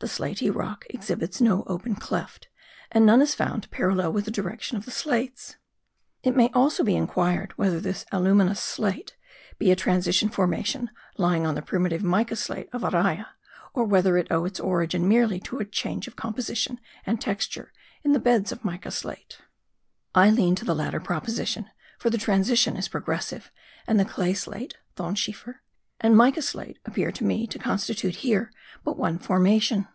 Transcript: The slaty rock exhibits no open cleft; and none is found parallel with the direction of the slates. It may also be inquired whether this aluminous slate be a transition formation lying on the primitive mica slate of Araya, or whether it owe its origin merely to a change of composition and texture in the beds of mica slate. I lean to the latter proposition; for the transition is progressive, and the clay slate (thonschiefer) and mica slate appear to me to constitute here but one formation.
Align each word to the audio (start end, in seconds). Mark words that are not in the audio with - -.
The 0.00 0.08
slaty 0.08 0.50
rock 0.50 0.84
exhibits 0.90 1.40
no 1.40 1.64
open 1.66 1.94
cleft; 1.94 2.48
and 2.92 3.06
none 3.06 3.22
is 3.22 3.34
found 3.34 3.70
parallel 3.70 4.12
with 4.12 4.26
the 4.26 4.30
direction 4.30 4.76
of 4.76 4.84
the 4.84 4.90
slates. 4.90 5.56
It 6.22 6.36
may 6.36 6.50
also 6.52 6.84
be 6.84 6.94
inquired 6.94 7.52
whether 7.56 7.80
this 7.80 8.04
aluminous 8.12 8.60
slate 8.60 9.16
be 9.58 9.70
a 9.70 9.76
transition 9.76 10.28
formation 10.28 10.90
lying 11.16 11.46
on 11.46 11.54
the 11.54 11.62
primitive 11.62 12.02
mica 12.02 12.36
slate 12.36 12.68
of 12.70 12.82
Araya, 12.82 13.28
or 13.72 13.84
whether 13.86 14.18
it 14.18 14.26
owe 14.30 14.44
its 14.44 14.60
origin 14.60 15.08
merely 15.08 15.40
to 15.40 15.58
a 15.58 15.64
change 15.64 16.06
of 16.06 16.16
composition 16.16 16.80
and 17.06 17.18
texture 17.18 17.72
in 18.02 18.12
the 18.12 18.20
beds 18.20 18.52
of 18.52 18.62
mica 18.62 18.90
slate. 18.90 19.38
I 20.14 20.28
lean 20.28 20.54
to 20.56 20.66
the 20.66 20.74
latter 20.74 21.00
proposition; 21.00 21.70
for 21.98 22.10
the 22.10 22.18
transition 22.18 22.76
is 22.76 22.88
progressive, 22.88 23.50
and 23.86 23.98
the 23.98 24.04
clay 24.04 24.34
slate 24.34 24.74
(thonschiefer) 24.96 25.60
and 25.98 26.14
mica 26.14 26.42
slate 26.42 26.78
appear 26.84 27.10
to 27.12 27.24
me 27.24 27.46
to 27.46 27.58
constitute 27.58 28.16
here 28.16 28.52
but 28.84 28.98
one 28.98 29.18
formation. 29.18 29.88